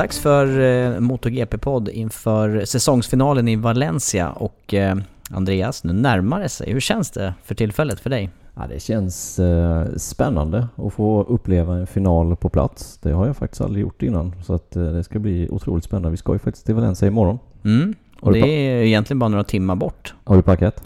[0.00, 4.96] Dags för eh, MotoGP-podd inför säsongsfinalen i Valencia och eh,
[5.30, 6.72] Andreas, nu närmar det sig.
[6.72, 8.30] Hur känns det för tillfället för dig?
[8.54, 12.98] Ja, det känns eh, spännande att få uppleva en final på plats.
[13.02, 16.10] Det har jag faktiskt aldrig gjort innan så att eh, det ska bli otroligt spännande.
[16.10, 17.38] Vi ska ju faktiskt till Valencia imorgon.
[17.64, 20.14] Mm, och det är egentligen bara några timmar bort.
[20.24, 20.82] Har du packat?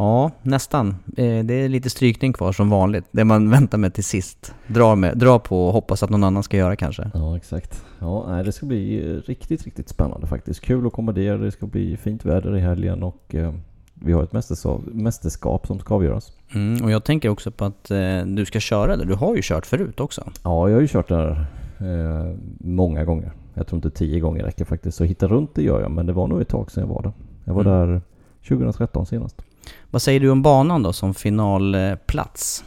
[0.00, 0.88] Ja, nästan.
[1.16, 3.04] Eh, det är lite strykning kvar som vanligt.
[3.10, 4.54] Det man väntar med till sist.
[4.66, 7.10] Drar, med, drar på och hoppas att någon annan ska göra kanske.
[7.14, 7.84] Ja, exakt.
[7.98, 10.60] Ja, det ska bli riktigt, riktigt spännande faktiskt.
[10.60, 11.38] Kul att komma där.
[11.38, 13.54] Det ska bli fint väder i helgen och eh,
[13.94, 16.32] vi har ett mästerskap, mästerskap som ska avgöras.
[16.54, 19.04] Mm, och jag tänker också på att eh, du ska köra där.
[19.04, 20.30] Du har ju kört förut också.
[20.44, 21.46] Ja, jag har ju kört där
[21.78, 23.32] eh, många gånger.
[23.54, 24.96] Jag tror inte tio gånger räcker faktiskt.
[24.96, 27.02] Så hitta runt det gör jag, men det var nog ett tag sedan jag var
[27.02, 27.12] där.
[27.44, 27.90] Jag var mm.
[27.90, 28.00] där
[28.48, 29.42] 2013 senast.
[29.90, 32.64] Vad säger du om banan då som finalplats?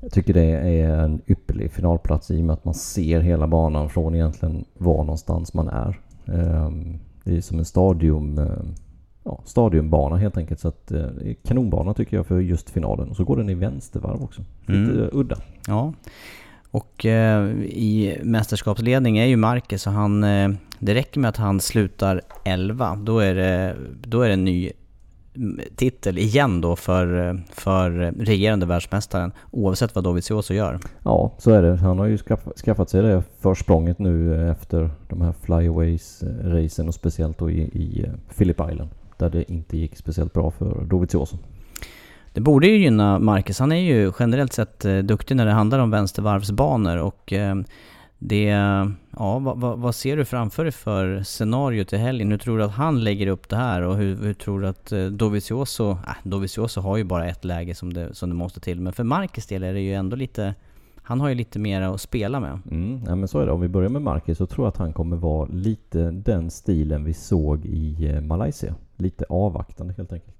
[0.00, 3.90] Jag tycker det är en ypperlig finalplats i och med att man ser hela banan
[3.90, 6.00] från egentligen var någonstans man är.
[6.26, 8.46] Ehm, det är som en stadium, eh,
[9.24, 10.60] ja, stadiumbana helt enkelt.
[10.60, 11.06] Så att, eh,
[11.44, 13.08] kanonbana tycker jag för just finalen.
[13.08, 14.42] Och så går den i vänstervarv också.
[14.60, 15.08] Lite mm.
[15.12, 15.36] udda.
[15.66, 15.92] Ja.
[16.70, 21.60] Och eh, i mästerskapsledning är ju Marquez så han, eh, det räcker med att han
[21.60, 22.96] slutar 11.
[22.96, 24.72] Då är det, då är det en ny
[25.76, 30.78] titel igen då för, för regerande världsmästaren oavsett vad Dovizioso gör.
[31.02, 31.76] Ja, så är det.
[31.76, 32.18] Han har ju
[32.64, 38.12] skaffat sig det försprånget nu efter de här flyaways-racen och speciellt då i, i eh,
[38.36, 41.36] Phillip Island där det inte gick speciellt bra för Dovizioso.
[42.32, 43.58] Det borde ju gynna Marcus.
[43.58, 47.54] Han är ju generellt sett eh, duktig när det handlar om vänstervarvsbanor och eh,
[48.18, 48.44] det,
[49.10, 52.30] ja, vad, vad, vad, ser du framför dig för scenario till helgen?
[52.30, 54.92] Hur tror du att han lägger upp det här och hur, hur tror du att
[54.92, 58.80] eh, Dovizioso, äh, Dovizioso har ju bara ett läge som det, som det måste till,
[58.80, 60.54] men för Marcus del är det ju ändå lite
[61.08, 62.58] han har ju lite mer att spela med.
[62.70, 63.52] Mm, ja, men så är det.
[63.52, 67.04] Om vi börjar med Marcus så tror jag att han kommer vara lite den stilen
[67.04, 68.74] vi såg i eh, Malaysia.
[68.96, 70.35] Lite avvaktande helt enkelt.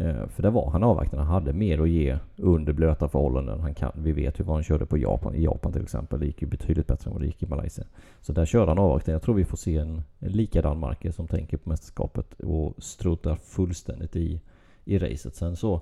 [0.00, 1.24] Eh, för det var han avvaktande.
[1.24, 3.60] Han hade mer att ge under blöta förhållanden.
[3.60, 5.34] Han kan, vi vet ju vad han körde på Japan.
[5.34, 6.20] I Japan till exempel.
[6.20, 7.84] Det gick ju betydligt bättre än vad det gick i Malaysia.
[8.20, 9.12] Så där körde han avvaktande.
[9.12, 13.36] Jag tror vi får se en, en likadan Marquez som tänker på mästerskapet och struntar
[13.36, 14.40] fullständigt i,
[14.84, 15.34] i racet.
[15.34, 15.80] Sen så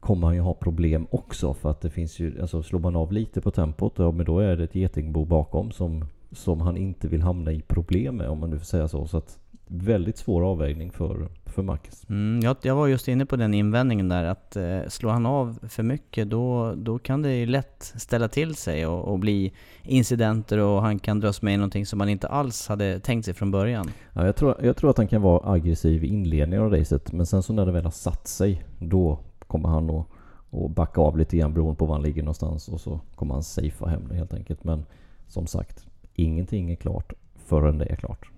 [0.00, 3.12] kommer han ju ha problem också för att det finns ju, alltså slår man av
[3.12, 7.08] lite på tempot, ja men då är det ett getingbo bakom som, som han inte
[7.08, 9.06] vill hamna i problem med om man nu får säga så.
[9.06, 9.39] Så att
[9.72, 12.04] väldigt svår avvägning för, för Marcus.
[12.08, 15.58] Mm, jag, jag var just inne på den invändningen där att eh, slår han av
[15.68, 19.52] för mycket då, då kan det ju lätt ställa till sig och, och, bli
[19.82, 23.34] incidenter och han kan dras med i någonting som man inte alls hade tänkt sig
[23.34, 23.90] från början.
[24.12, 27.26] Ja, jag, tror, jag tror att han kan vara aggressiv i inledningen av racet men
[27.26, 30.06] sen så när det väl har satt sig då kommer han att
[30.50, 33.42] och backa av lite grann beroende på var han ligger någonstans och så kommer han
[33.42, 34.64] safea hem det helt enkelt.
[34.64, 34.86] Men
[35.28, 38.30] som sagt, ingenting är klart förrän det är klart.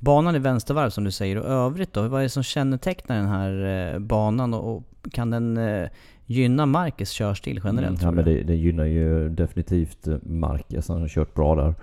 [0.00, 3.28] Banan i vänstervarv som du säger och övrigt då, vad är det som kännetecknar den
[3.28, 4.82] här eh, banan och,
[5.12, 5.88] kan den eh,
[6.26, 8.02] gynna Marcus körstil generellt?
[8.02, 11.74] Mm, ja men det, det, gynnar ju definitivt eh, Marcus, han har kört bra där.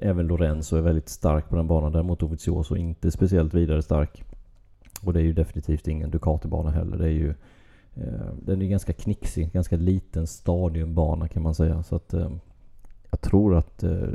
[0.00, 4.24] Även Lorenzo är väldigt stark på den banan, däremot Ovizioso inte speciellt vidare stark.
[5.02, 6.98] Och det är ju definitivt ingen Ducati-bana heller.
[6.98, 7.34] Det är ju,
[7.94, 11.82] eh, den är ganska knixig, ganska liten stadiumbana kan man säga.
[11.82, 12.30] Så att eh,
[13.10, 14.08] jag tror att eh,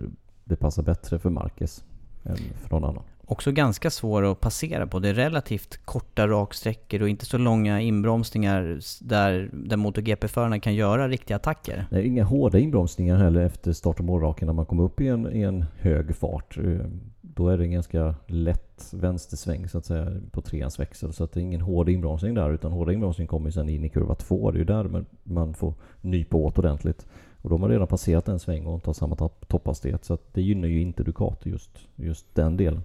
[0.44, 1.84] det passar bättre för Marquez
[2.24, 3.04] än för någon annan.
[3.32, 5.00] Också ganska svår att passera på.
[5.00, 11.08] Det är relativt korta raksträckor och inte så långa inbromsningar där, där MotoGP-förarna kan göra
[11.08, 11.86] riktiga attacker.
[11.90, 15.08] Det är inga hårda inbromsningar heller efter start och målraken när man kommer upp i
[15.08, 16.58] en, i en hög fart.
[16.58, 16.86] Eh,
[17.22, 21.14] då är det en ganska lätt vänstersväng så att säga på treans växel.
[21.14, 23.90] Så att det är ingen hård inbromsning där utan hårda inbromsning kommer sen in i
[23.90, 24.52] kurva två.
[24.52, 27.08] Det är ju där man- man får nypa åt ordentligt.
[27.42, 29.16] Och då har man redan passerat en sväng och inte har samma
[29.48, 30.06] topphastighet.
[30.06, 32.82] Så att det gynnar ju inte Ducati just, just den delen.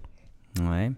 [0.59, 0.91] Nej.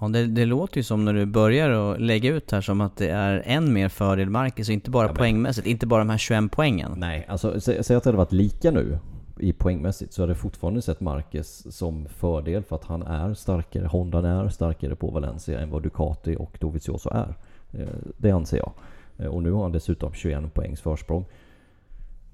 [0.00, 2.96] Ja, det, det låter ju som när du börjar att lägga ut här som att
[2.96, 6.18] det är än mer fördel Marcus och inte bara men- poängmässigt, inte bara de här
[6.18, 6.92] 21 poängen.
[6.96, 8.98] Nej, alltså sä, säg att det hade varit lika nu
[9.38, 13.86] i poängmässigt så hade jag fortfarande sett Marquez som fördel för att han är starkare.
[13.86, 17.34] Hondan är starkare på Valencia än vad Ducati och Dovizioso är.
[17.72, 18.72] Eh, Det anser jag.
[19.18, 21.24] Eh, Och nu har han dessutom 21 poängs försprång.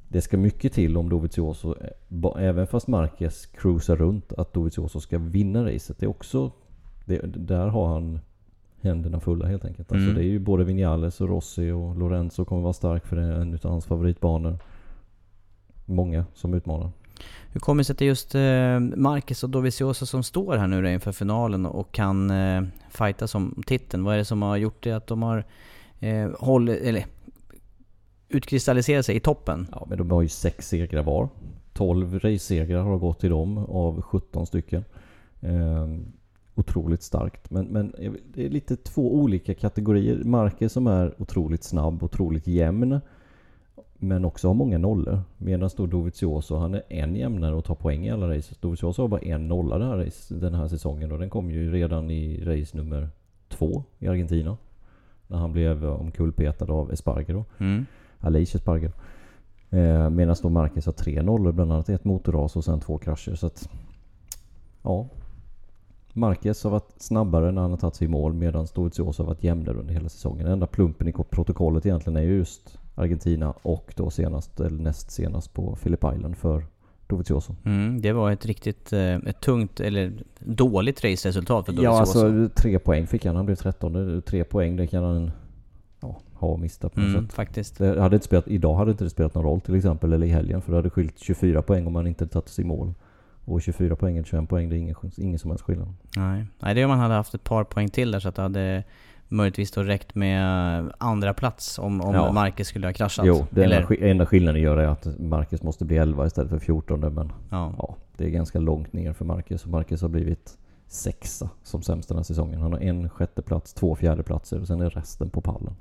[0.09, 5.19] Det ska mycket till om Dovizioso, eh, även fast Marquez cruisar runt, att Dovizioso ska
[5.19, 5.99] vinna racet.
[5.99, 6.51] Det är också,
[7.05, 8.21] det, där har han
[8.81, 9.93] händerna fulla helt enkelt.
[9.93, 10.15] Alltså Mm.
[10.15, 13.33] det är ju både Vinales och Rossi och Lorenzo kommer vara stark för det är
[13.33, 14.59] en utav hans favoritbanor.
[15.85, 16.91] Många som utmanar.
[17.53, 20.67] Hur kommer det sig att det är just eh, Marcus och Dovizioso som står här
[20.67, 24.05] nu inför finalen och kan eh, fighta som titeln?
[24.05, 25.45] Vad är det som har gjort det att de har
[26.01, 27.07] eh, hållit, eller
[28.29, 29.67] utkristalliserat sig i toppen?
[29.73, 31.29] Ja men de har ju sex segrar var.
[31.73, 34.85] 12 race-segrar har gått till dem av 17 stycken.
[35.41, 36.13] Ehm,
[36.55, 37.51] otroligt starkt.
[37.51, 37.95] Men, men
[38.35, 40.25] det är lite två olika kategorier.
[40.25, 43.01] Marquez som är otroligt snabb, otroligt jämn.
[43.99, 45.21] Men också har många nollor.
[45.39, 48.55] Medan då Dovizioso, han är en jämnare och tar poäng i alla race.
[48.61, 51.73] Dovizioso har bara en nolla den här, race, den här säsongen och den kom ju
[51.73, 53.09] redan i race nummer
[53.49, 54.57] två i Argentina.
[55.27, 57.45] När han blev omkullpetad av Espargaro.
[57.59, 57.87] Mm.
[58.27, 58.93] Aleix Espargaro.
[59.71, 63.35] Eh, Medan då Marquez har tre nollor, bland annat ett motorras och sen två krascher.
[63.35, 63.69] Så att,
[64.83, 65.07] ja.
[66.13, 69.45] Marquez har varit snabbare när han har tagit sig i mål medan Dovizioso har varit
[69.45, 70.45] jämnare under hela säsongen.
[70.45, 75.11] Den enda plumpen i protokollet egentligen är ju just Argentina och då senast, eller näst
[75.11, 76.67] senast på Phillip Island för
[77.07, 77.55] Dovizioso.
[77.65, 82.27] Mm, det var ett riktigt eh, ett tungt, eller dåligt raceresultat för Ja, Dovizioso.
[82.27, 83.37] alltså tre poäng fick han.
[83.37, 84.23] Han blev 13.
[84.27, 85.31] Tre poäng, det kan han ja,
[86.39, 87.35] ha och mista på något mm, sätt.
[87.35, 87.79] faktiskt.
[87.79, 90.31] Det hade inte spelat, idag hade inte det spelat någon roll till exempel, eller i
[90.31, 90.63] helgen.
[90.63, 92.95] För det hade skilt 24 poäng om man inte tagit sig i mål.
[93.45, 95.95] Och 24 poäng eller 21 poäng, det är ingen, ingen som helst skillnad.
[96.17, 96.45] Nej.
[96.59, 98.43] Nej, det är om man hade haft ett par poäng till där så att det
[98.43, 98.85] hade
[99.29, 100.43] möjligtvis då räckt med
[100.99, 102.33] andra plats om, om Ja.
[102.33, 103.27] Marcus skulle ha kraschat.
[103.27, 106.51] Jo, det Eller, enda, sk- enda skillnaden gör är att Marcus måste bli 11 istället
[106.51, 107.01] för 14.
[107.01, 107.75] Men ja.
[107.79, 109.65] ja, det är ganska långt ner för Marcus.
[109.65, 110.59] Och Marcus har blivit
[110.89, 112.61] sexa som sämst den här säsongen.
[112.61, 115.77] Han har en sjätteplats, två fjärdeplatser och sen är resten på pallen.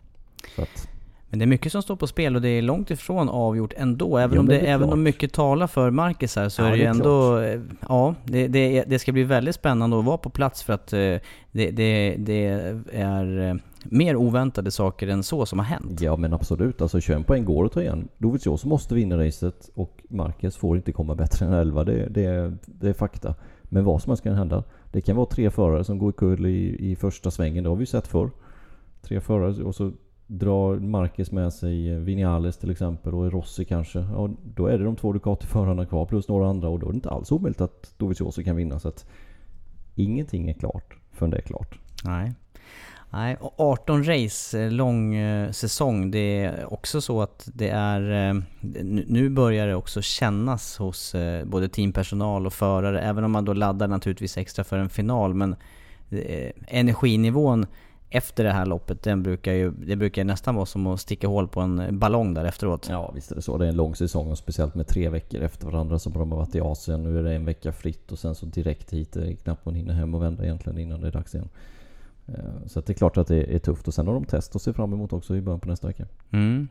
[1.30, 4.18] Men det är mycket som står på spel och det är långt ifrån avgjort ändå.
[4.18, 4.94] Även, Ja, om, det, det även klart.
[4.94, 7.40] om mycket talar för Marcus här så Ja, är det det är ändå...
[7.40, 7.60] eh,
[7.90, 11.00] Ja, det, det, det ska bli väldigt spännande att vara på plats för att eh,
[11.00, 12.46] det, det, det
[12.94, 16.02] är eh, mer oväntade saker än så som har hänt.
[16.02, 18.08] ja men absolut, alltså 21 poäng går att ta igen.
[18.18, 21.84] Dovizioso måste vinna racet och Marcus får inte komma bättre än 11.
[21.84, 23.36] Det, det, det är fakta.
[23.64, 24.64] Men vad som helst kan hända.
[24.92, 27.64] Det kan vara tre förare som går kull i, i första svängen.
[27.64, 28.30] Det har vi sett förr.
[29.02, 29.92] Tre förare och så
[30.28, 34.00] drar Marcus med sig Vinales till exempel och Rossi kanske.
[34.00, 36.96] Ja, då är det de två Ducati-förarna kvar plus några andra och då är det
[36.96, 38.80] inte alls omöjligt att Dovizioso kan vinna.
[38.80, 39.06] Så att
[39.96, 41.80] ingenting är klart förrän det är klart.
[42.04, 42.34] Nej.
[43.10, 46.12] Nej, och 18 race, eh, lång eh, säsong.
[46.12, 48.30] Det är också så att det är...
[48.30, 48.42] Eh,
[49.08, 51.16] nu- börjar det också kännas hos
[51.46, 55.34] både teampersonal och förare, även om man då laddar naturligtvis extra för en final.
[55.34, 55.56] Men
[56.68, 57.66] energinivån
[58.18, 61.28] efter det här loppet, den brukar ju, det brukar ju nästan vara som att sticka
[61.28, 62.88] hål på en ballong där efteråt.
[62.90, 63.58] Ja visst är det så.
[63.58, 66.38] Det är en lång säsong och speciellt med tre veckor efter varandra som de har
[66.38, 67.04] varit i Asien.
[67.04, 69.14] Nu är det en vecka fritt och sen så direkt hit.
[69.14, 71.50] Det är knappt man hinner hem och vända egentligen innan det är dags igen.
[72.28, 72.34] Eh,
[72.68, 74.74] Så det är klart att det är tufft och sen har de test att se
[74.74, 76.06] fram emot också i början på nästa vecka.
[76.32, 76.68] Mm.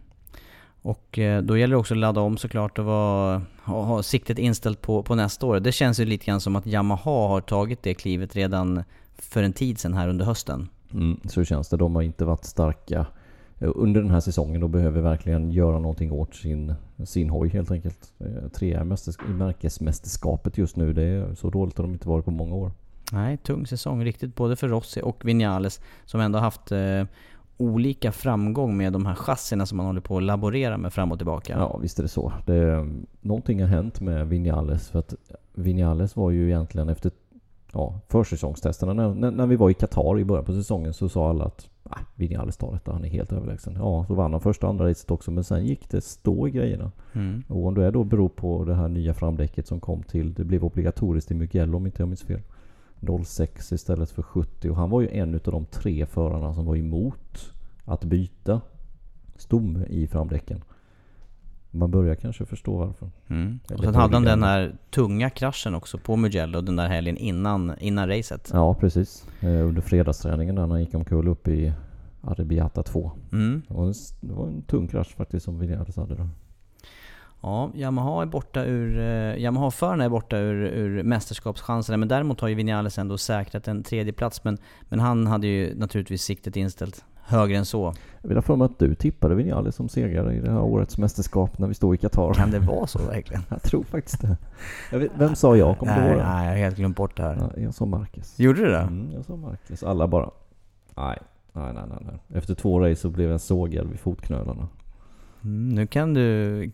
[0.82, 4.38] Och eh, då gäller det också att ladda om såklart och vara, ha, ha siktet
[4.38, 5.60] inställt på, på nästa år.
[5.60, 8.84] Det känns ju lite grann som att Yamaha har tagit det klivet redan
[9.18, 10.68] för en tid sedan här under hösten.
[10.94, 11.76] Mm, så känns det.
[11.76, 13.06] De har inte varit starka
[13.58, 16.74] eh, under den här säsongen och behöver verkligen göra någonting åt sin,
[17.04, 18.12] sin hoj helt enkelt.
[18.18, 20.92] Eh, Trea i mästers- i märkesmästerskapet just nu.
[20.92, 22.72] Det är så dåligt har de inte varit på många år.
[23.12, 27.04] Nej, tung säsong riktigt både för Rossi och Vinales som ändå haft eh,
[27.56, 31.18] olika framgång med de här chassierna som man håller på att laborera med fram och
[31.18, 31.54] tillbaka.
[31.58, 32.32] Ja, visst är det så.
[32.46, 32.88] Det,
[33.20, 34.88] någonting har hänt med Vinales.
[34.88, 35.14] För att
[35.54, 37.10] Vinales var ju egentligen efter
[37.74, 38.92] ja, försäsongstesterna.
[38.92, 41.68] När, när, när vi var i Qatar i början på säsongen så sa alla att
[41.82, 43.74] nej, Vinales tar detta, han är helt överlägsen.
[43.78, 46.50] Ja, så vann han första och andra racet också men sen gick det stå i
[46.50, 46.92] grejerna.
[47.12, 47.42] Mm.
[47.48, 50.64] Och om det då beror på det här nya framdäcket som kom till, det blev
[50.64, 52.40] obligatoriskt i Mugello om inte jag minns fel.
[53.24, 56.76] 06 istället för 70 och han var ju en av de tre förarna som var
[56.76, 57.52] emot
[57.84, 58.60] att byta
[59.36, 60.64] stomme i framdäcken.
[61.74, 63.10] Man börjar kanske förstå varför.
[63.28, 63.60] Mm.
[63.74, 67.72] Och sen hade han den här tunga kraschen också på Mugello den där helgen innan,
[67.78, 68.50] innan racet.
[68.52, 69.26] Ja, precis.
[69.40, 71.72] Eh, under fredagsträningen där när han gick omkull upp i
[72.20, 73.12] Arbiata 2.
[73.32, 73.62] Mm.
[73.68, 76.28] Det var en, det var en tung krasch faktiskt som Vinales hade där.
[77.42, 78.98] Ja, Yamaha är borta ur...
[78.98, 83.82] Eh, Yamaha-förarna är borta ur, ur mästerskapschanserna men däremot har ju Vinales ändå säkrat en
[83.82, 87.94] tredje plats men, men han hade ju naturligtvis siktet inställt högre än så.
[88.22, 90.98] Jag vill ha för mig att du tippade Vinales som segrare i det här årets
[90.98, 92.34] mästerskap när vi stod i Qatar.
[92.34, 93.42] Kan det vara så verkligen?
[93.50, 94.36] Jag tror faktiskt det.
[94.98, 95.78] Vet, vem sa jag?
[95.78, 96.24] Kommer du nej, ihåg det?
[96.24, 97.36] nej, jag har helt glömt bort det här.
[97.40, 98.38] Ja, jag sa Marcus.
[98.38, 98.78] Gjorde du det?
[98.78, 99.82] Mm, jag sa Marcus.
[99.82, 100.30] Alla bara...
[100.96, 101.18] Nej,
[101.52, 101.98] nej, nej, nej.
[102.00, 102.38] nej.
[102.38, 104.68] Efter två race så blev jag sågad vid fotknölarna.
[105.44, 106.66] Mm, nu kan du...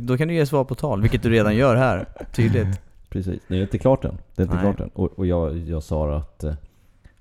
[0.00, 2.08] Då kan du ge svar på tal, vilket du redan gör här.
[2.34, 2.80] Tydligt.
[3.08, 3.40] Precis.
[3.48, 4.18] Det är inte klart än.
[4.34, 4.64] Det är inte Nej.
[4.64, 4.90] klart än.
[4.94, 6.54] Och, och jag, jag sa att eh,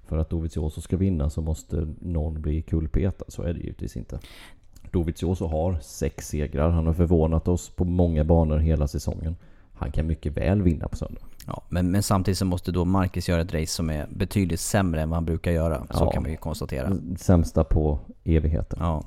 [0.08, 3.26] för att Dovizioso ska vinna så måste någon bli kulpetad.
[3.28, 4.20] Så är det givetvis inte.
[4.92, 6.70] Dovizioso har sex segrar.
[6.70, 9.36] Han har förvånat oss på många banor hela säsongen.
[9.74, 11.22] Han kan mycket väl vinna på söndag.
[11.48, 15.02] Ja, men, men samtidigt så måste då Marcus göra ett race som är betydligt sämre
[15.02, 15.88] än vad han brukar göra.
[15.92, 16.12] Så Ja.
[16.12, 16.98] kan vi ju konstatera.
[17.18, 18.80] Sämsta på evigheten.
[18.82, 19.04] Ja.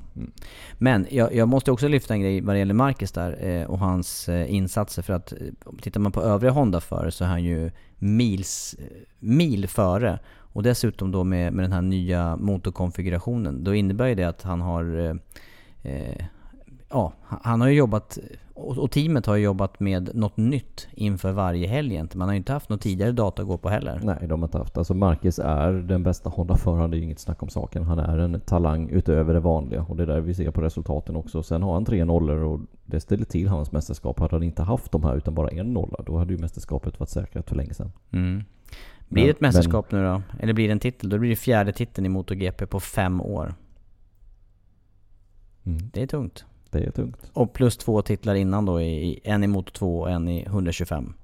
[0.78, 3.78] Men jag, jag måste också lyfta en grej vad det gäller Marcus där eh, och
[3.78, 5.02] hans eh, insatser.
[5.02, 5.38] För att eh,
[5.82, 8.76] tittar man på övriga Honda-förare så är han ju mils,
[9.18, 10.18] mil före.
[10.52, 13.64] Och dessutom då med, med den här nya motorkonfigurationen.
[13.64, 14.98] Då innebär det att han har...
[14.98, 15.14] Eh,
[15.92, 16.24] eh,
[16.88, 18.18] ja, han har ju jobbat...
[18.54, 22.18] Och, och teamet har ju jobbat med något nytt inför varje helg egentligen.
[22.18, 24.00] Man har ju inte haft något tidigare data att gå på heller.
[24.02, 24.78] Nej, de har inte haft.
[24.78, 27.82] Alltså Marcus är den bästa Honda-föraren, det är ju inget snack om saken.
[27.82, 31.16] Han är en talang utöver det vanliga och det är där vi ser på resultaten
[31.16, 31.42] också.
[31.42, 34.20] Sen har han tre nollor och det ställer till hans mästerskap.
[34.20, 37.10] Hade han inte haft de här utan bara en nolla, då hade ju mästerskapet varit
[37.10, 37.92] säkrat för länge sedan.
[38.12, 38.42] Mm.
[39.10, 40.22] Blir Men- det ett mästerskap nu då?
[40.40, 41.08] Eller blir det en titel?
[41.10, 43.54] Då blir det fjärde titeln i MotoGP på fem år.
[45.64, 45.90] Mm.
[45.92, 46.44] Det är tungt.
[46.70, 47.30] Det är tungt.
[47.32, 51.14] Och plus två titlar innan då, i, en i Moto 2 och en i 125.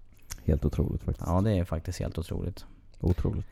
[0.44, 1.26] Helt otroligt faktiskt.
[1.28, 2.64] Ja, det är faktiskt helt otroligt.
[3.00, 3.46] Otroligt.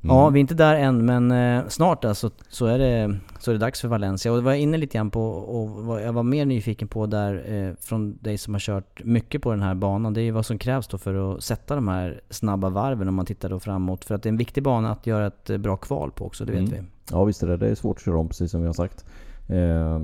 [0.00, 3.52] Ja, vi är inte där än, men eh, snart alltså, så, är det, så är
[3.52, 4.32] det dags för Valencia.
[4.32, 7.06] Och det var jag inne lite grann på, och vad jag var mer nyfiken på
[7.06, 10.30] där, eh, från dig som har kört mycket på den här banan, det är ju
[10.30, 13.60] vad som krävs då för att sätta de här snabba varven om man tittar då
[13.60, 14.04] framåt.
[14.04, 16.44] För att det är en viktig bana att göra ett eh, bra kval på också,
[16.44, 16.70] det vet Mm.
[16.72, 16.80] vi.
[17.10, 17.56] Ja visst är det.
[17.56, 19.04] Det är svårt att köra om precis som vi har sagt.
[19.48, 19.98] Eh,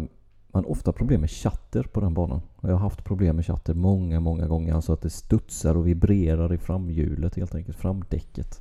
[0.53, 2.41] man har ofta problem med chatter på den banan.
[2.61, 4.75] Jag har haft problem med chatter många, många gånger.
[4.75, 7.79] Alltså att det studsar och vibrerar i framhjulet helt enkelt.
[7.79, 8.61] Framdäcket.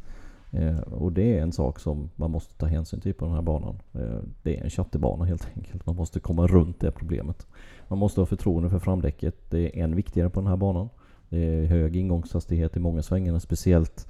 [0.54, 3.42] Eh, och det är en sak som man måste ta hänsyn till på den här
[3.42, 3.80] banan.
[3.94, 5.86] Eh, det är en chatterbana helt enkelt.
[5.86, 7.48] Man måste komma runt det problemet.
[7.88, 9.36] Man måste ha förtroende för framdäcket.
[9.50, 10.90] Det är än viktigare på den här banan.
[11.30, 13.40] Det är hög ingångshastighet i många svängarna.
[13.40, 14.08] Speciellt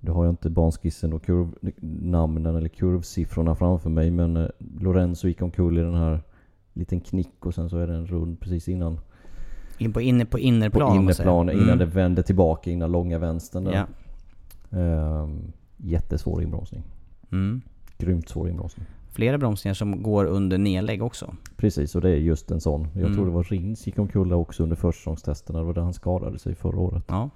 [0.00, 4.46] nu har jag inte banskissen och kurvnamnen eller kurvsiffrorna framför mig men eh,
[4.80, 6.20] Lorenzo gick omkull i den här
[6.72, 9.00] liten knick och sen så är det en rund precis innan
[9.78, 11.78] In på, inne, på innerplan på innerplan innan Mm.
[11.78, 13.72] det vänder tillbaka innan långa vänstern där.
[13.72, 13.86] Ja.
[14.78, 16.82] Ehm, jättesvår inbromsning.
[17.32, 17.60] Mm.
[17.98, 18.86] Grymt svår inbromsning.
[19.10, 21.34] Flera bromsningar som går under nedlägg också.
[21.56, 22.88] Precis, och det är just en sån.
[22.94, 23.14] Jag Mm.
[23.14, 25.58] tror det var Rins gick omkull också under försäsongstesterna.
[25.58, 27.04] Det var där han skadade sig förra året.
[27.08, 27.30] Ja.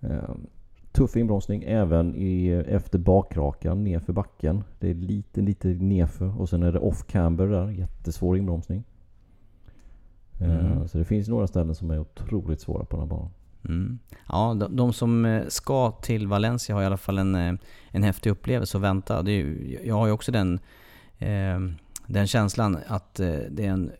[0.00, 0.46] Ehm,
[0.92, 4.64] tuff inbromsning även i, efter bakrakan nerför backen.
[4.78, 7.70] Det är lite, lite nerför och sen är det off camber där.
[7.70, 8.84] Jättesvår inbromsning.
[10.40, 10.88] Ehm, Mm.
[10.88, 13.30] Så det finns några ställen som är otroligt svåra på den här banan.
[13.68, 13.98] Mm.
[14.28, 17.54] Ja, de, de som eh, ska till Valencia har i alla fall en, eh,
[17.90, 19.22] en häftig upplevelse att vänta.
[19.22, 20.58] Det är, jag har ju också den,
[21.18, 21.58] eh,
[22.06, 23.90] den känslan att eh, det är en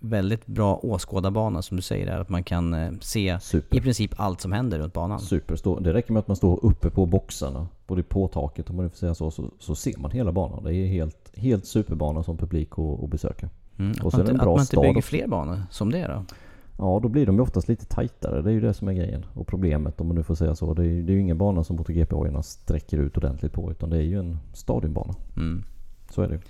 [0.00, 2.20] väldigt bra åskådarbana som du säger där.
[2.20, 3.76] Att man kan se Super.
[3.76, 5.20] i princip allt som händer runt banan.
[5.20, 5.80] Superstor.
[5.80, 8.96] Det räcker med att man står uppe på boxarna, både på taket om man får
[8.96, 10.64] säga så, så, så ser man hela banan.
[10.64, 13.48] Det är helt, helt superbana som publik att, att besöka.
[13.78, 13.90] Mm.
[13.90, 15.62] Och Att så är man, det en inte- att bra man inte bygger fler banor
[15.70, 16.24] som det då.
[16.78, 18.42] Ja, då blir de ju oftast lite tajtare.
[18.42, 19.26] Det är ju det som är grejen.
[19.34, 20.74] Och problemet om man nu får säga så.
[20.74, 23.70] Det är, det är ju ingen bana som MotoGP-hojarna sträcker ut ordentligt på.
[23.70, 25.14] Utan det är ju en stadionbana.
[25.36, 25.64] Mm.
[26.10, 26.40] Så är det ju.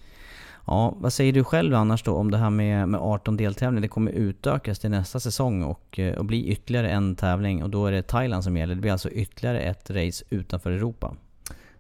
[0.67, 3.83] Ja, vad säger du själv annars då om det här med, med 18 deltävlingar?
[3.83, 7.87] Det kommer utökas till nästa säsong och, eh, och bli ytterligare en tävling och då
[7.87, 8.75] är det Thailand som gäller.
[8.75, 11.15] Det blir alltså ytterligare ett race utanför Europa.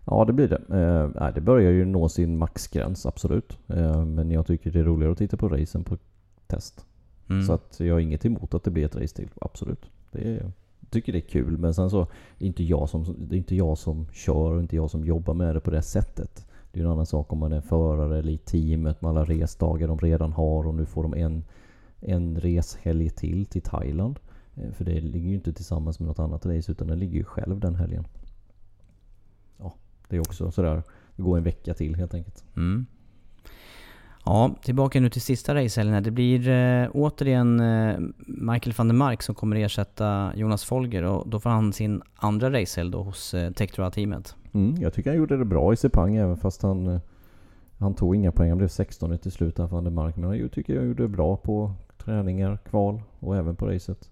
[0.04, 0.62] Ja, det blir det.
[1.20, 3.58] Eh, det börjar ju nå sin maxgräns, absolut.
[3.68, 5.96] Eh, men jag tycker det är roligare att titta på racen på
[6.46, 6.86] test.
[7.28, 7.42] Mm.
[7.42, 9.28] Så att jag har inget emot att det blir ett race till.
[9.40, 9.90] Absolut.
[10.12, 10.52] Det, är,
[10.90, 11.58] tycker det är kul.
[11.58, 12.00] Men sen så,
[12.38, 15.34] är inte jag som, det är inte jag som kör och inte jag som jobbar
[15.34, 16.46] med det på det sättet.
[16.72, 19.88] Det är en annan sak om man är förare eller i teamet med alla resdagar
[19.88, 21.44] de redan har och nu får de en,
[22.00, 24.18] en reshelg till till Thailand.
[24.54, 27.24] Eh, för det ligger ju inte tillsammans med något annat race utan den ligger ju
[27.24, 28.06] själv den helgen.
[29.58, 29.74] Ja,
[30.08, 30.82] det är också sådär.
[31.16, 32.44] Det går en vecka till helt enkelt.
[32.56, 32.86] Mm.
[34.28, 39.22] Ja, tillbaka nu till sista racehelgen Det blir eh, återigen eh, Michael van der Mark
[39.22, 43.50] som kommer ersätta Jonas Folger och då får han sin andra racehelg då hos eh,
[43.50, 44.36] Tektora-teamet.
[44.52, 47.00] Mm, jag tycker han gjorde det bra i Sepang även fast han, eh,
[47.78, 48.48] han tog inga poäng.
[48.48, 50.16] Han blev 16 till slut van der Mark.
[50.16, 54.10] Men jag tycker jag gjorde det bra på träningar, kval och även på racet.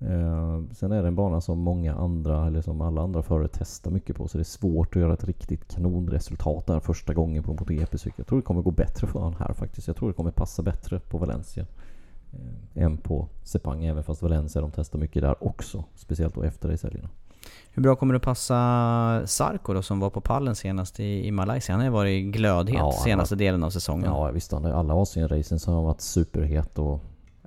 [0.00, 3.90] Eh, sen är det en bana som många andra, eller som alla andra förare testar
[3.90, 4.28] mycket på.
[4.28, 8.14] Så det är svårt att göra ett riktigt kanonresultat där första gången på en MotoGP-cykel.
[8.16, 9.86] Jag tror det kommer gå bättre för honom här faktiskt.
[9.86, 11.66] Jag tror det kommer passa bättre på Valencia.
[12.32, 15.84] Eh, än på Sepang, även fast Valencia de testar mycket där också.
[15.94, 17.08] Speciellt då efter racehelgerna.
[17.70, 21.72] Hur bra kommer det passa Sarko då som var på pallen senast i, i Malaysia?
[21.72, 24.04] Han har ju varit glödhet ja, senaste har, delen av säsongen.
[24.04, 27.00] Ja visst, han har alla Asien-racen så har han varit superhet och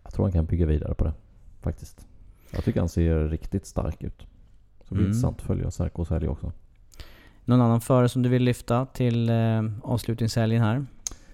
[0.03, 1.13] jag tror han kan bygga vidare på det.
[1.61, 2.07] Faktiskt.
[2.51, 4.27] Jag tycker han ser riktigt stark ut.
[4.81, 5.11] Så det blir mm.
[5.11, 6.51] intressant att följa Sarkos helg också.
[7.45, 10.85] Någon annan förare som du vill lyfta till eh, avslutningshelgen här?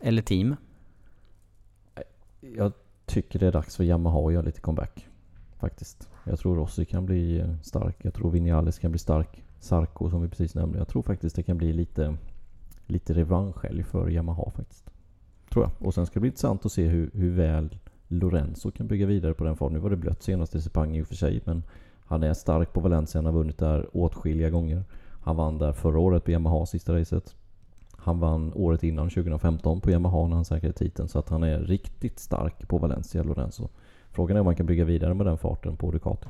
[0.02, 0.56] Eller team?
[2.40, 2.74] Jag
[3.06, 5.08] tycker det är dags för Yamaha att göra lite comeback.
[5.60, 6.10] Faktiskt.
[6.24, 7.98] Jag tror Rossi kan bli eh, stark.
[8.02, 9.44] Jag tror Vinales kan bli stark.
[9.60, 10.78] Sarko som vi precis nämnde.
[10.78, 12.18] Jag tror faktiskt det kan bli lite,
[12.86, 14.90] lite revanschhelg för Yamaha faktiskt.
[15.50, 15.88] Tror jag.
[15.88, 19.34] Och sen ska det bli intressant att se hur, hur väl Lorenzo kan bygga vidare
[19.34, 19.74] på den formen.
[19.74, 21.64] Nu var det blött senast i Sepang i och för sig, men
[22.06, 23.20] han är stark på Valencia.
[23.20, 24.84] Han har vunnit där åtskilliga gånger.
[25.24, 27.36] Han vann där förra året på Yamaha sista racet.
[27.98, 31.08] Han vann året innan, 2015, på Yamaha när han säkrade titeln.
[31.08, 33.70] Så att han är riktigt stark på Valencia, Lorenzo.
[34.12, 36.28] Frågan är om man kan bygga vidare med den farten på Ducati.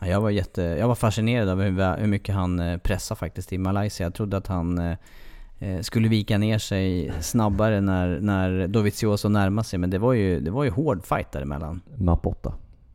[0.00, 4.06] Jag var, jätte, jag var fascinerad över hur mycket han eh, pressade faktiskt i Malaysia.
[4.06, 4.96] Jag trodde att han Eh,
[5.80, 9.78] skulle vika ner sig snabbare när, när Dovizioso närmade sig.
[9.78, 11.80] Men det var ju, det var ju hård fight däremellan.
[11.96, 12.52] Mapp 8.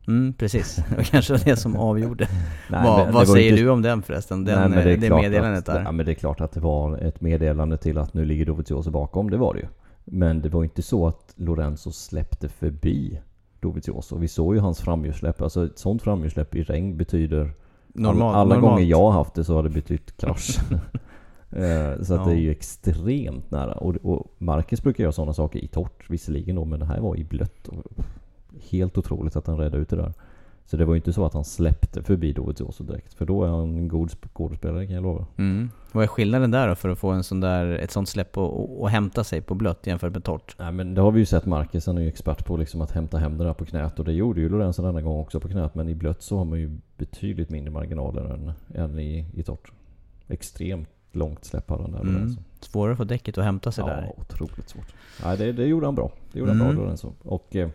[0.07, 0.75] Mm, precis.
[0.89, 2.27] Det var kanske det som avgjorde.
[2.69, 3.63] Nej, vad, vad säger inte...
[3.63, 4.45] du om den förresten?
[4.45, 5.83] Den, Nej, det, det meddelandet att, där?
[5.83, 8.91] Ja, men det är klart att det var ett meddelande till att nu ligger Dovizioso
[8.91, 9.29] bakom.
[9.29, 9.67] Det var det ju.
[10.05, 13.21] Men det var inte så att Lorenzo släppte förbi
[13.59, 14.17] Dovizioso.
[14.17, 15.41] Vi såg ju hans framhjulssläpp.
[15.41, 17.53] Alltså ett sånt framhjulssläpp i regn betyder...
[17.95, 18.71] Normal, alla normalt.
[18.71, 20.59] gånger jag har haft det så har det betytt krasch.
[21.55, 23.73] Eh, så att det är ju extremt nära.
[23.73, 27.15] Och, och Marcus brukar göra sådana saker i torrt visserligen då, men det här var
[27.15, 27.69] i blött.
[28.69, 30.13] Helt otroligt att han räddade ut det där.
[30.65, 33.13] Så det var ju inte så att han släppte förbi Dovizioso direkt.
[33.13, 35.25] För då är han en god skådespelare kan jag lova.
[35.37, 35.69] Mm.
[35.91, 38.59] Vad är skillnaden där då för att få en sån där, ett sånt släpp och,
[38.59, 40.55] och, och hämta sig på blött jämfört med torrt?
[40.59, 41.45] Nej men det har vi ju sett.
[41.45, 43.99] Marcus han är ju expert på liksom att hämta hem det där på knät.
[43.99, 45.75] Och det gjorde ju Lorenzo denna gång också på knät.
[45.75, 49.71] Men i blött så har man ju betydligt mindre marginaler än, än i, i torrt.
[50.27, 52.13] Extremt långt släpp hade han där mm.
[52.13, 52.41] Lorenzo.
[52.59, 54.01] Svårare för däcket att hämta sig ja, där.
[54.01, 54.93] Ja, otroligt svårt.
[55.23, 56.11] Nej, det, det gjorde han bra.
[56.31, 56.65] Det gjorde mm.
[56.65, 56.85] han bra mm.
[56.85, 57.13] Lorenzo.
[57.23, 57.69] Och eh,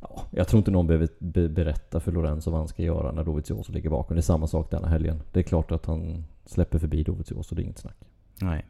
[0.00, 3.24] ja, jag tror inte någon behöver be berätta för Lorenzo vad han ska göra när
[3.24, 4.16] Dovizioso ligger bakom.
[4.16, 5.22] Det är samma sak denna helgen.
[5.32, 7.96] Det är klart att han släpper förbi Dovizioso, det är inget snack.
[8.40, 8.64] Nej.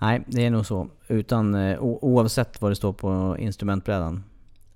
[0.00, 0.88] Nej, det är nog så.
[1.08, 4.22] Utan eh, oavsett vad det står på instrumentbrädan.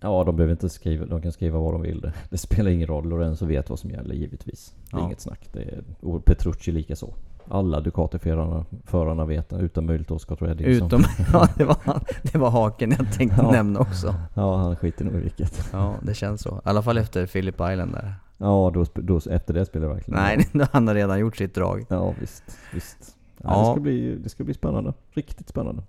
[0.00, 1.06] Ja, de behöver inte skriva.
[1.06, 2.00] De kan skriva vad de vill.
[2.00, 3.08] Det, det spelar ingen roll.
[3.08, 4.74] Lorenzo vet vad som gäller givetvis.
[4.90, 5.06] Det är ja.
[5.06, 5.48] inget snack.
[5.52, 7.14] Det är, och Petrucci lika så
[7.48, 10.66] alla Ducati-förarna vet utan möjligt Oscar Redding.
[10.66, 11.76] Utom, ja det var,
[12.22, 13.50] det var haken jag tänkte ja.
[13.50, 14.14] nämna också.
[14.34, 15.68] Ja, han skiter nog i vilket.
[15.72, 16.56] Ja, det känns så.
[16.56, 18.14] I alla fall efter Philip Island där.
[18.38, 21.86] Ja, då, då, efter det spelar det verkligen Nej, han har redan gjort sitt drag.
[21.88, 22.44] Ja, visst.
[22.74, 23.16] visst.
[23.42, 23.60] Ja, ja.
[23.60, 24.92] Det, ska bli, det ska bli spännande.
[25.10, 25.82] Riktigt spännande.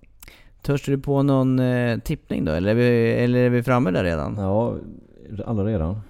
[0.62, 2.52] Törs du på någon eh, tippning då?
[2.52, 4.36] Eller är, vi, eller är vi framme där redan?
[4.38, 4.76] Ja,
[5.46, 6.02] alla redan.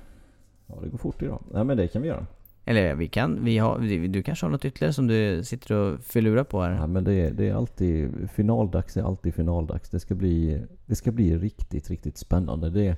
[0.67, 1.43] Ja, det går fort idag.
[1.51, 2.25] Nej men det kan vi göra.
[2.69, 6.43] Eller vi kan, vi har, du kanske har något ytterligare som du sitter och filurar
[6.43, 6.71] på här?
[6.71, 9.89] Ja men det är, det är alltid, finaldags är alltid finaldags.
[9.89, 12.69] Det ska bli, det ska bli riktigt, riktigt spännande.
[12.69, 12.97] Det,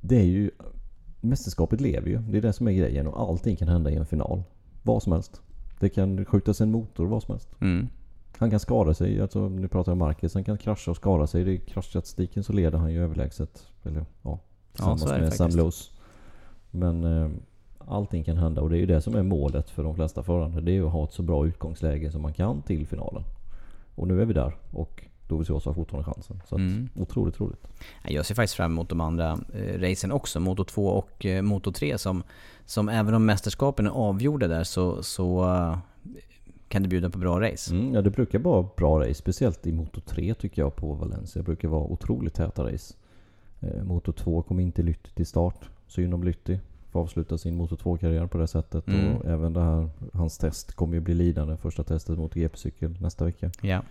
[0.00, 0.50] det är ju,
[1.20, 2.18] mästerskapet lever ju.
[2.18, 4.42] Det är det som är grejen och allting kan hända i en final.
[4.82, 5.42] Vad som helst.
[5.80, 7.48] Det kan skjutas en motor, vad som helst.
[7.60, 7.88] Mm.
[8.38, 10.34] Han kan skada sig, alltså nu pratar jag om Marcus.
[10.34, 11.54] Han kan krascha och skada sig.
[11.54, 13.66] I kraschstatistiken så leder han ju överlägset.
[13.82, 14.38] Eller ja,
[14.72, 15.90] tillsammans ja, med Sam Lowe's.
[16.70, 17.30] Men eh,
[17.88, 20.60] allting kan hända och det är ju det som är målet för de flesta förare.
[20.60, 23.22] Det är ju att ha ett så bra utgångsläge som man kan till finalen.
[23.94, 26.40] Och nu är vi där och Dovizioso har fortfarande chansen.
[26.48, 26.88] Så mm.
[26.94, 27.66] otroligt roligt.
[28.02, 30.40] Jag ser faktiskt fram emot de andra eh, racen också.
[30.40, 32.22] Moto 2 och eh, Moto 3 som,
[32.66, 35.78] som även om mästerskapen är avgjorda där så, så uh,
[36.68, 37.74] kan det bjuda på bra race.
[37.74, 39.14] Mm, ja det brukar vara bra race.
[39.14, 41.42] Speciellt i Moto 3 tycker jag på Valencia.
[41.42, 42.94] Det brukar vara otroligt täta race.
[43.60, 45.70] Eh, Moto 2 kom inte Lytti till start.
[45.86, 46.60] Synd om Lytti.
[46.94, 48.86] Få avsluta sin Moto 2-karriär på det sättet.
[48.88, 49.16] Mm.
[49.16, 51.56] Och även det här, hans test kommer ju bli lidande.
[51.56, 53.50] Första testet mot GP-cykel nästa vecka.
[53.60, 53.82] Ja.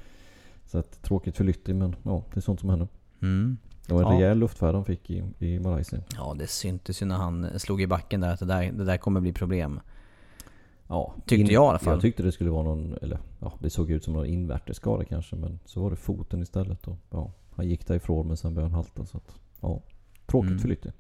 [0.66, 2.88] Så att, tråkigt för Lytti men ja, det är sånt som händer.
[3.22, 3.58] Mm.
[3.88, 4.14] Det var en Ja.
[4.24, 6.00] rejäl luftfärd han fick i, i Malaysia.
[6.16, 8.98] Ja, det syntes ju när han slog i backen där att det där, det där
[8.98, 9.80] kommer bli problem.
[10.88, 11.94] Ja, Tyckte jag i alla fall.
[11.94, 15.36] Jag tyckte det skulle vara någon, eller ja, det såg ut som någon invärtesskada kanske.
[15.36, 16.88] Men så var det foten istället.
[16.88, 19.06] Och, ja, han gick därifrån men sen började han halta.
[19.06, 19.82] Så att, ja,
[20.26, 20.60] tråkigt Mm.
[20.62, 20.92] för Lytti.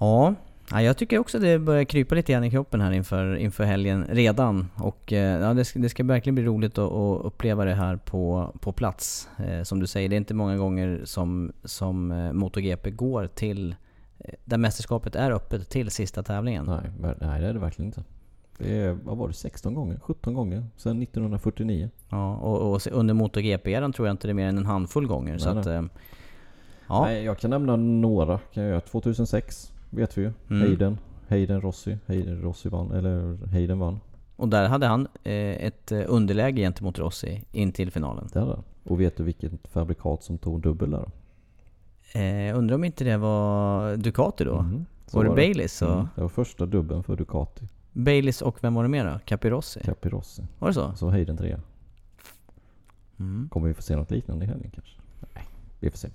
[0.00, 0.34] Ja,
[0.70, 4.06] ja, jag tycker också det börjar krypa lite grann i kroppen här inför, inför helgen
[4.08, 4.70] redan.
[4.76, 7.96] Och eh, ja, det, ska, det ska verkligen bli roligt att, att uppleva det här
[7.96, 9.28] på, på plats.
[9.38, 13.74] Eh, som du säger, det är inte många gånger som, som eh, MotoGP går till
[14.44, 16.64] där mästerskapet är öppet till sista tävlingen.
[16.66, 18.02] Nej, nej, det är det verkligen inte.
[18.58, 20.00] Det är, vad var det, 16 gånger?
[20.02, 20.66] 17 gånger?
[20.76, 21.90] Sedan 1949.
[22.08, 25.38] Ja, och, och under MotoGP-eran tror jag inte det är mer än en handfull gånger.
[25.38, 25.90] så Nej, att,
[26.88, 28.38] ja, Nej, jag kan nämna några.
[28.38, 28.80] Kan jag göra.
[28.80, 30.32] 2006 vet vi ju.
[30.50, 30.62] Mm.
[30.68, 30.98] Hayden.
[31.28, 31.98] Hayden Rossi.
[32.06, 32.90] Hayden Rossi vann.
[32.90, 34.00] Eller Hayden vann.
[34.36, 35.32] och där hade han eh,
[35.66, 38.28] ett eh, underläge gentemot Rossi in till finalen.
[38.32, 38.64] Det hade han.
[38.84, 41.10] Och vet du vilket fabrikat som tog dubbel där?
[42.14, 44.64] Eh, undrar om inte det var Ducati då?
[45.06, 45.82] Så var det Baileys?
[45.82, 47.68] Och, Mm, det var första dubben för Ducati.
[47.92, 49.18] Baileys och vem var det mer då?
[49.24, 49.80] Capirossi?
[49.80, 50.42] Capirossi.
[50.58, 50.92] Var det så?
[50.96, 51.60] Så Hayden trea.
[53.18, 53.48] Mm.
[53.52, 54.92] Kommer vi få se något liknande i helgen kanske?
[55.34, 55.44] Nej,
[55.80, 56.08] vi får se.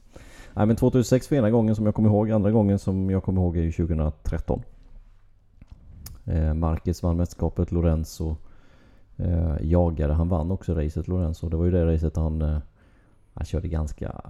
[0.56, 2.32] Nej men 2006 var ena gången som jag kommer ihåg.
[2.32, 4.62] Andra gången som jag kommer ihåg är ju 2013.
[6.26, 7.72] Eh, Marquez vann mästerskapet.
[7.72, 8.36] Lorenzo
[9.18, 10.14] eh, jagade.
[10.14, 11.50] Han vann också racet Lorenzo.
[11.50, 12.58] Det var ju det racet han, eh,
[13.34, 14.22] han körde ganska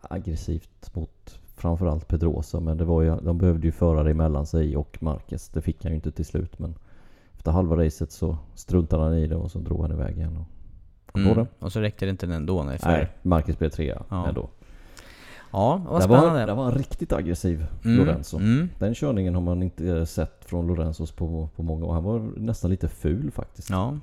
[0.00, 2.60] aggressivt mot framförallt Pedrosa.
[2.60, 5.48] Men det var ju, de behövde ju förare emellan sig och Marquez.
[5.48, 6.58] Det fick han ju inte till slut.
[6.58, 6.74] Men
[7.32, 10.36] efter halva racet så struntade han i det och så drog han iväg igen.
[10.36, 10.46] Och,
[11.14, 11.46] Mm.
[11.58, 12.62] Och så räckte det inte ändå.
[12.62, 14.28] Nej, för, Nej, Marcus blev trea Ja.
[14.28, 14.48] ändå.
[15.52, 16.46] Ja, vad Där var, spännande.
[16.46, 18.36] där var han riktigt aggressiv, Mm, Lorenzo.
[18.36, 18.68] Mm.
[18.78, 21.92] Den körningen har man inte sett från Lorenzos på, på många år.
[21.92, 23.70] Han var nästan lite ful faktiskt.
[23.70, 23.98] Ja.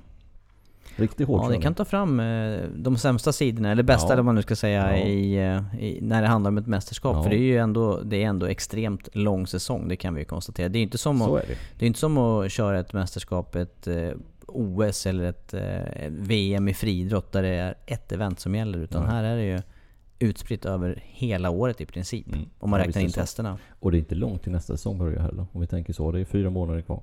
[0.96, 1.62] Riktigt hård ja, det körning.
[1.62, 4.12] kan ta fram eh, de sämsta sidorna, eller bästa Ja.
[4.12, 5.04] eller vad man nu ska säga, Ja.
[5.04, 7.16] i, eh, i, när det handlar om ett mästerskap.
[7.16, 7.22] Ja.
[7.22, 10.24] För det är ju ändå, det är ändå extremt lång säsong, det kan vi ju
[10.24, 10.68] konstatera.
[10.68, 11.54] Det är inte som, Så att, är det.
[11.78, 14.10] det är inte som att köra ett mästerskap, ett eh,
[14.46, 18.78] OS eller ett eh, VM i friidrott där det är ett event som gäller.
[18.78, 19.60] Utan här är det ju
[20.20, 22.26] utspritt över hela året i princip.
[22.28, 22.40] Mm.
[22.58, 23.58] Om man Ja, räknar in testerna.
[23.80, 25.46] Och det är inte långt till nästa säsong börjar heller.
[25.52, 26.12] Om vi tänker så.
[26.12, 27.02] Det är fyra månader kvar.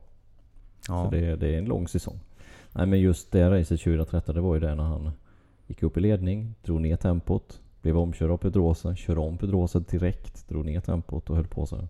[0.88, 1.04] Ja.
[1.06, 2.20] Så det, är- det är en lång säsong.
[2.72, 5.12] Nej men just det racet 2013 det var ju det när han
[5.68, 10.48] gick upp i ledning, drog ner tempot, blev omkörd av Pedrosa, körde om Pedrosa direkt,
[10.50, 11.88] drog ner tempot och höll på så.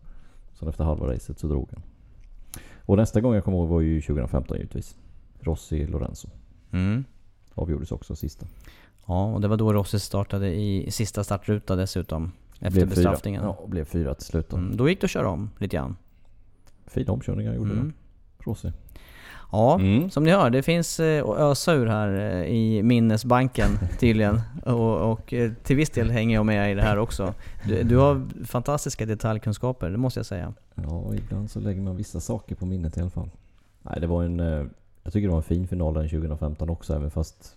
[0.54, 1.82] Sen efter halva racet så drog han.
[2.78, 4.98] Och nästa gång jag kommer ihåg var ju 2015 givetvis.
[5.40, 6.28] Rossi Lorenzo.
[6.72, 7.04] Mm.
[7.54, 8.46] Avgjordes också sista.
[9.08, 12.32] Ja, och det var då Rossi startade i sista startruta dessutom.
[12.54, 12.90] Efter Blev fyra.
[12.96, 13.44] bestraffningen.
[13.44, 14.58] Ja, och blev fyra till slut då.
[14.58, 15.96] Mm, då gick det att köra om lite grann.
[16.88, 17.86] Fina omkörningar gjorde Mm.
[17.88, 17.94] det.
[18.50, 18.72] Rossi.
[19.52, 20.10] Ja, Mm.
[20.10, 24.42] som ni hör, det finns eh, att ösa ur här eh, i minnesbanken tydligen.
[24.66, 27.34] Och, och eh, till viss del hänger jag med i det här också.
[27.68, 30.54] Du, du har fantastiska detaljkunskaper, det måste jag säga.
[30.76, 33.30] Ja, ibland så lägger man vissa saker på minnet i alla fall.
[33.82, 34.40] Nej, det var en...
[35.04, 37.56] Jag tycker det var en fin final den 2015 också, även fast...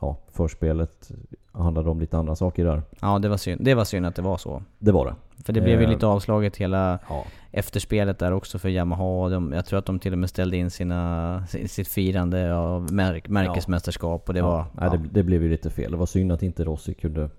[0.00, 1.10] Ja, förspelet
[1.52, 2.82] handlade om lite andra saker där.
[3.00, 4.62] Ja, det var synd, det var synd att det var så.
[4.78, 5.14] Det var det.
[5.44, 5.90] För det blev ju Eh.
[5.90, 7.24] lite avslaget hela Ja.
[7.50, 9.28] efterspelet där också för Yamaha.
[9.28, 13.28] De, jag tror att de till och med ställde in sina, sitt firande av märk,
[13.28, 14.46] märkesmästerskap och det ja.
[14.46, 14.64] var...
[14.90, 15.90] Nej, det, det blev ju lite fel.
[15.90, 17.30] Det var synd att inte Rossi kunde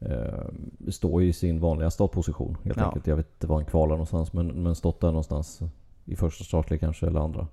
[0.00, 0.44] eh,
[0.90, 2.84] stå i sin vanliga startposition helt Ja.
[2.86, 3.06] enkelt.
[3.06, 5.60] Jag vet inte var han kvalade någonstans, men, men stått där någonstans
[6.04, 7.46] i första startlek kanske, eller andra.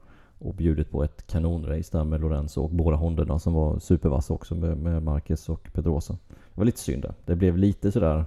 [0.43, 4.55] Och bjudit på ett kanonrace där med Lorenzo och båda Hondorna som var supervassa också
[4.55, 6.13] med, med Marquez och Pedrosa.
[6.29, 7.13] Det var lite synd där.
[7.25, 8.25] Det blev lite sådär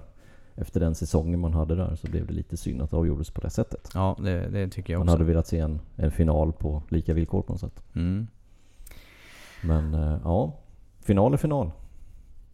[0.55, 3.41] efter den säsongen man hade där så blev det lite synd att det avgjordes på
[3.41, 3.89] det sättet.
[3.93, 5.13] Ja, det, det tycker jag Man också.
[5.17, 7.83] hade velat se en, en final på lika villkor på något sätt.
[7.95, 8.27] Mm.
[9.63, 10.53] Men eh, ja,
[11.01, 11.71] final är final.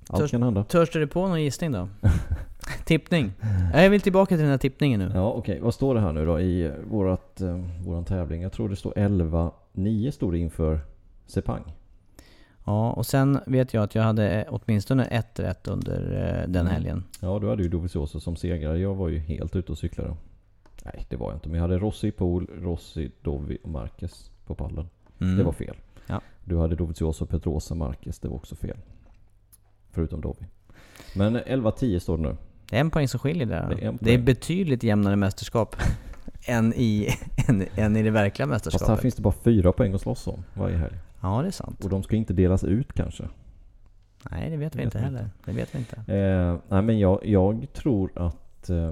[0.09, 0.63] Allt Törs- kan hända.
[0.63, 1.87] Törs du på någon gissning då?
[2.91, 3.31] Tippning?
[3.73, 5.11] Ja, Jag vill tillbaka till den här tippningen nu.
[5.13, 8.41] Ja okej, vad står det här nu då i eh, vårat, eh, våran tävling?
[8.41, 10.79] Jag tror det står 11-9 stod det inför
[11.25, 11.63] Sepang.
[12.65, 16.61] Ja, och sen vet jag att jag hade eh, åtminstone ett rätt under eh, den
[16.61, 16.73] Mm.
[16.73, 17.03] helgen.
[17.21, 18.79] Ja, du hade ju Dovizioso som segrare.
[18.79, 20.15] Jag var ju helt ute och cyklade.
[20.85, 21.49] Nej, det var jag inte.
[21.49, 24.89] Men jag hade Rossi i pool, Rossi, Dovi och Marquez på pallen.
[25.21, 25.37] Mm.
[25.37, 25.75] Det var fel.
[26.07, 26.21] Ja.
[26.45, 28.19] Du hade Dovizioso, Petrosa, Marquez.
[28.19, 28.77] Det var också fel.
[29.91, 30.45] Förutom Dovi.
[31.15, 32.35] Men 11-10 står det nu.
[32.71, 33.75] Det är en poäng som skiljer där.
[33.75, 35.75] Det är Det är betydligt jämnare mästerskap
[36.45, 37.07] än, i,
[37.47, 39.01] än, än i det verkliga Fast här mästerskapet.
[39.01, 40.95] finns det bara fyra poäng att slåss om varje helg.
[41.21, 41.83] Ja, det är sant.
[41.83, 43.23] Och de ska inte delas ut kanske.
[44.31, 45.29] Nej, det vet vi inte heller.
[45.45, 46.13] Det vet vi inte.
[46.13, 48.69] Eh, nej men jag, jag tror att...
[48.69, 48.91] Eh,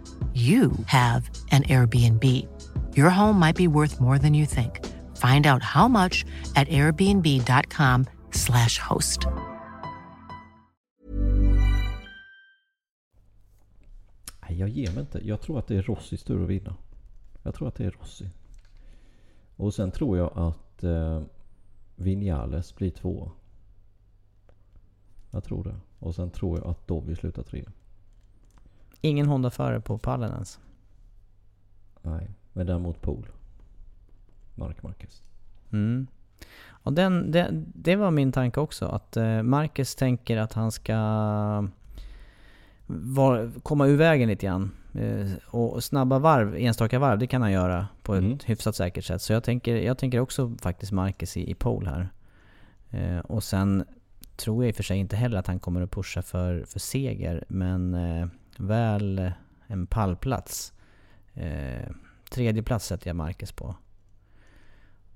[0.33, 2.47] you have an Airbnb.
[2.95, 4.79] Your home might be worth more than you think.
[5.17, 6.23] Find out how much
[6.55, 9.27] at airbnb.com/slash host.
[14.41, 15.27] Nej, jag ger mig inte.
[15.27, 16.75] Jag tror att det är Rossis tur att vinna.
[17.43, 18.29] Jag tror att det är Rossi.
[19.55, 21.21] Och sen tror jag att eh,
[21.95, 23.31] Vinales blir två.
[25.31, 25.75] Jag tror det.
[25.99, 27.71] Och sen tror jag att Dovi slutar trea.
[29.01, 30.59] Ingen Honda-förare på pallen ens.
[32.01, 33.27] Nej, men däremot Pool.
[34.55, 35.23] Mark Marquez.
[35.71, 36.07] Mm.
[36.83, 38.85] Och den, det, det var min tanke också.
[38.85, 40.97] Att eh, Marcus tänker att han ska
[42.87, 44.71] var, komma ur vägen lite grann.
[44.93, 48.37] Eh, och snabba varv, enstaka varv, det kan han göra på ett Mm.
[48.45, 49.21] hyfsat säkert sätt.
[49.21, 52.09] Så jag tänker, jag tänker också faktiskt Marcus i, i pole här.
[52.89, 53.85] Eh, och sen
[54.35, 56.79] tror jag i och för sig inte heller att han kommer att pusha för, för
[56.79, 57.43] seger.
[57.47, 58.27] Men eh,
[58.67, 59.31] väl
[59.67, 60.73] en pallplats.
[61.33, 61.89] Eh,
[62.29, 63.75] tredje plats sätter jag Marcus på.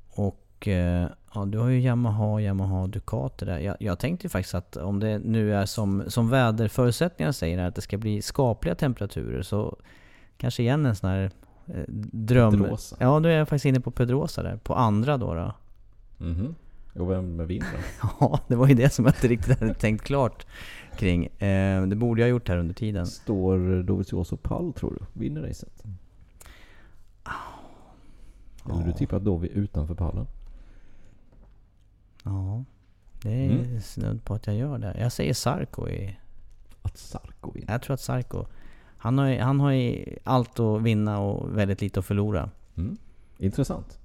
[0.10, 3.60] Och eh, ja, du har ju Yamaha, Yamaha, Ducati där.
[3.60, 7.76] Jag, jag tänkte ju faktiskt att om det nu är som, som väderförutsättningarna säger att
[7.76, 9.78] det ska bli skapliga temperaturer så
[10.38, 11.32] kanske igen en sån här
[11.68, 12.52] eh, dröm...
[12.52, 12.98] Pedrosa.
[13.00, 14.58] Ja, då är jag faktiskt inne på Pedrosa där.
[14.58, 15.34] På andra då.
[15.34, 15.54] då.
[16.18, 16.56] Mhm.
[16.94, 17.86] Och vem vinner?
[18.20, 20.46] Ja, det var ju det som jag inte riktigt hade tänkt klart
[20.96, 21.26] kring.
[21.26, 23.06] Eh, det borde jag ha gjort här under tiden.
[23.08, 25.20] Står Dovizioso pall tror du?
[25.20, 25.84] Vinner racet?
[28.70, 30.28] Eller du tippar Dovi utanför pallen?
[32.24, 32.64] Ja,
[33.22, 33.82] det är Mm.
[33.82, 34.96] snudd på att jag gör det.
[35.00, 36.18] Jag säger Sarko i...
[36.82, 37.72] Att Sarko vinner?
[37.74, 38.46] Jag tror att Sarko...
[38.98, 42.50] Han har, han har ju allt att vinna och väldigt lite att förlora.
[42.78, 42.98] Mm.
[43.38, 44.00] Intressant.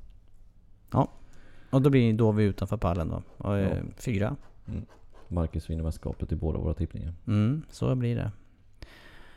[1.71, 3.23] Och då blir då vi utanför pallen då.
[3.37, 3.83] Och, eh, Ja.
[3.97, 4.37] Fyra.
[5.31, 7.15] Marcus vinner mästerskapet i båda våra tippningar.
[7.27, 8.31] Mm, så blir det.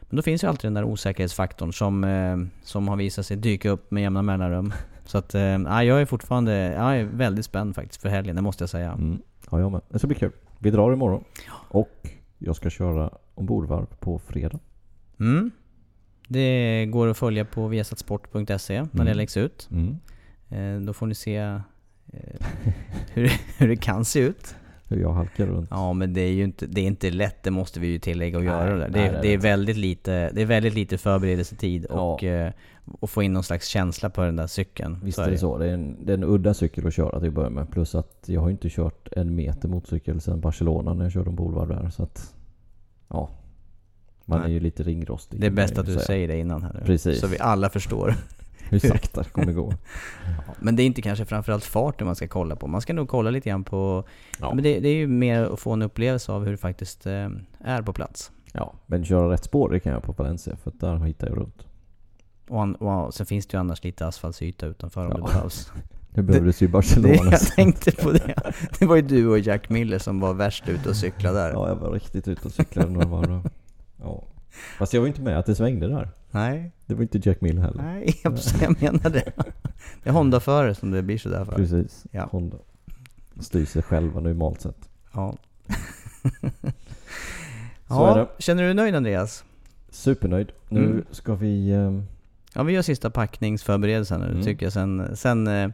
[0.01, 3.69] Men då finns ju alltid den där osäkerhetsfaktorn som, eh, som har visat sig dyka
[3.69, 4.73] upp med jämna mellanrum.
[5.05, 8.41] Så att, eh, ja, jag är fortfarande jag är väldigt spänd faktiskt för helgen, det
[8.41, 8.91] måste jag säga.
[8.91, 9.21] Mm.
[9.51, 9.81] Ja, jag med.
[9.89, 10.31] Det ska bli kul.
[10.59, 11.23] Vi drar imorgon.
[11.51, 14.59] Och jag ska köra ombordvarv på fredag.
[15.19, 15.51] Mm.
[16.27, 19.17] Det går att följa på viasatsport.se när det Mm.
[19.17, 19.69] läggs ut.
[19.71, 19.97] Mm.
[20.49, 21.59] Eh, då får ni se eh,
[23.13, 24.55] hur, hur det kan se ut.
[24.93, 25.67] Hur jag halkar runt.
[25.71, 28.37] Ja men det är ju inte, det är inte lätt, det måste vi ju tillägga
[28.37, 28.75] och Nej, göra.
[28.75, 32.13] Det, nej, det, det är, det, väldigt lite, det är väldigt lite förberedelsetid Ja.
[32.13, 32.51] och, eh,
[32.99, 34.99] och få in någon slags känsla på den där cykeln.
[35.03, 35.57] Visst är det så.
[35.57, 37.71] Det är, en, det är en udda cykel att köra till att börja med.
[37.71, 41.67] Plus att jag har inte kört en meter motorcykel sedan Barcelona när jag körde ombordvarv
[41.67, 41.89] där.
[41.89, 42.33] Så att...
[43.07, 43.29] Ja.
[44.25, 44.49] Man Nej.
[44.49, 45.39] är ju lite ringrostig.
[45.39, 46.85] Det är bäst att du säger det innan här nu.
[46.85, 47.19] Precis.
[47.19, 48.15] Så vi alla förstår.
[48.69, 49.73] Hur sakta det kommer gå.
[50.59, 52.67] Men det är inte kanske framförallt farten man ska kolla på.
[52.67, 54.03] Man ska nog kolla lite grann på...
[54.39, 54.53] Ja.
[54.53, 57.29] Men det, det är ju mer att få en upplevelse av hur det faktiskt eh,
[57.59, 58.31] är på plats.
[58.53, 61.37] Ja, men köra rätt spår det kan jag på Valencia för att där hittar jag
[61.37, 61.67] runt.
[62.49, 65.17] Och, an, och sen finns det ju annars lite asfaltsyta utanför om Ja.
[65.17, 65.71] det behövs.
[66.15, 67.13] Nu behöver du se Det, Barcelona.
[67.31, 68.35] jag tänkte på det.
[68.79, 71.51] Det var ju du och Jack Miller som var värst ute och cyklade där.
[71.51, 73.49] Ja, jag var riktigt ute och cyklade några varv.
[74.01, 74.23] Ja.
[74.77, 76.09] Fast jag var inte med att det svängde där.
[76.33, 77.83] Nej, Det var inte Jack Mill heller.
[77.83, 79.31] nej, jag, jag menar det.
[80.03, 81.51] Det är Honda-förare som det blir sådär för.
[81.51, 82.05] Precis.
[82.11, 82.27] Ja.
[82.31, 82.57] Honda.
[83.39, 84.89] Styr sig själva normalt sett.
[85.13, 85.35] Ja.
[87.87, 88.27] Så är det.
[88.39, 89.43] Känner du dig nöjd Andreas?
[89.89, 90.51] Supernöjd.
[90.69, 91.05] Nu Mm.
[91.11, 91.69] ska vi...
[91.71, 91.99] Eh,
[92.55, 94.43] Ja, vi gör sista packningsförberedelsen nu Mm.
[94.43, 94.73] tycker jag.
[94.73, 95.69] Sen, sen eh,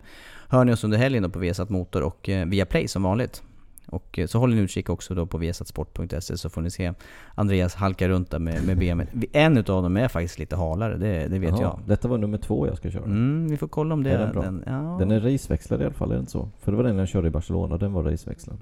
[0.49, 3.43] hör ni oss under helgen på Viasat Motor och eh, via Play som vanligt.
[3.89, 6.93] Och eh, så håller ni utkik också då på viasatsport.se så får ni se
[7.35, 9.27] Andreas halka runt där med, med BMW.
[9.31, 11.79] En utav dem är faktiskt lite halare, det, det vet jaha, jag.
[11.85, 13.03] Detta var nummer två jag ska köra.
[13.03, 14.73] Mm, vi får kolla om det Är den bra?
[14.73, 14.95] ja.
[14.99, 16.49] Den är raceväxlad i alla fall, är det inte så?
[16.59, 18.57] För det var den jag körde i Barcelona, den var raceväxlad.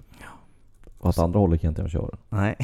[0.98, 2.18] Och åt andra hållet kan inte jag köra.
[2.30, 2.58] Nej.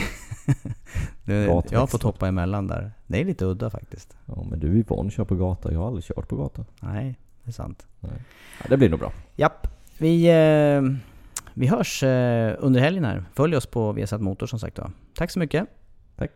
[1.26, 1.34] det,
[1.71, 2.91] jag har fått hoppa emellan där.
[3.08, 4.17] Det är lite udda faktiskt.
[4.26, 6.65] Ja men du är van att köra på gata, jag har aldrig kört på gata.
[6.80, 7.88] Nej, det är sant.
[7.99, 8.10] Ja,
[8.69, 9.12] det blir nog bra.
[9.36, 9.67] Japp.
[9.97, 10.82] Vi, eh,
[11.54, 13.26] vi hörs eh, under helgen här.
[13.34, 14.92] Följ oss på Viasat Motor som sagt då.
[15.18, 15.68] Tack så mycket.
[16.18, 16.32] Tack.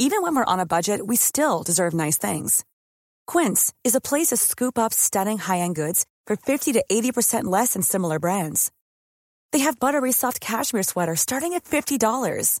[0.00, 2.64] Even when we're on a budget, we still deserve nice things.
[3.26, 7.72] Quince is a place to scoop up stunning high-end goods for 50 to 80% less
[7.72, 8.70] than similar brands.
[9.52, 12.60] They have buttery soft cashmere sweaters starting at $50,